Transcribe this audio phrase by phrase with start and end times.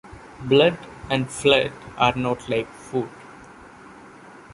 [0.41, 0.79] Blood
[1.11, 3.07] and flood are not like food